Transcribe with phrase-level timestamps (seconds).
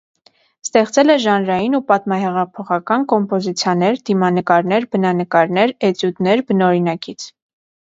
[0.67, 7.35] Ստեղծել է ժանրային ու պատմահեղափոխական կոմպոզիցիաներ, դիմանկարներ, բնանկարներ, էտյուդներ բնօրինակից։